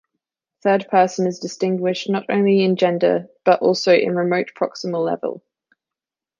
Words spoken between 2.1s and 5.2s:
only in gender but also in remote-proximal